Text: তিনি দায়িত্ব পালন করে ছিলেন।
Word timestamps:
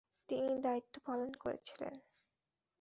তিনি 0.29 0.53
দায়িত্ব 0.61 0.93
পালন 1.05 1.29
করে 1.33 1.57
ছিলেন। 1.65 1.93